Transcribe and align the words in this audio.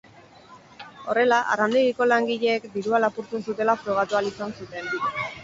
Horrela, 1.11 1.37
arrandegiko 1.55 2.07
langileek 2.13 2.65
dirua 2.79 3.03
lapurtzen 3.05 3.47
zutela 3.51 3.77
frogatu 3.83 4.19
ahal 4.23 4.33
izan 4.33 4.59
zuten. 4.65 4.91